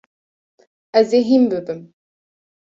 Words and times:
Ez 0.99 1.09
ê 1.19 1.21
hîn 1.29 1.43
bibim. 1.51 1.81